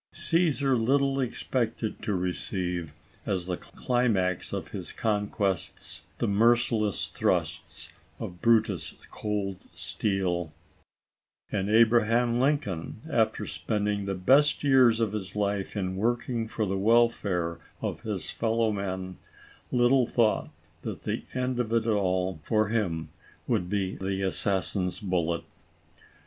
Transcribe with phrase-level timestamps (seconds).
[0.13, 2.91] Caesar little expected to receive,
[3.27, 10.51] as the climax of his conquests, the merciless thrusts of Brutus' cold steel;
[11.51, 16.65] and Abraham Lincoln, after spend ing the best years of his life in working for
[16.65, 19.17] the welfare of his fellow men,
[19.71, 20.49] little thought
[20.81, 23.09] that the end of it all, for him,
[23.45, 25.43] would be the assassin's bullet.